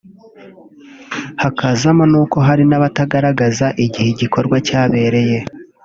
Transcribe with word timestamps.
hakazamo 1.41 2.03
n’uko 2.11 2.37
hari 2.47 2.63
n’abatagaragaza 2.69 3.67
igihe 3.85 4.07
igikorwa 4.11 4.55
cyabereye 4.67 5.39